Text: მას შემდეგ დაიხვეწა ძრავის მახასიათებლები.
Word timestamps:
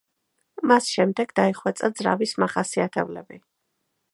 მას 0.69 0.87
შემდეგ 0.93 1.35
დაიხვეწა 1.41 1.91
ძრავის 2.01 2.33
მახასიათებლები. 2.45 3.43